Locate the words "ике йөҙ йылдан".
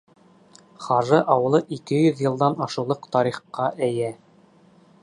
1.77-2.59